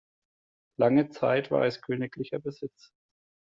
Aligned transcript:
Lange 0.79 1.09
Zeit 1.09 1.51
war 1.51 1.63
es 1.67 1.79
königlicher 1.83 2.39
Besitz. 2.39 2.89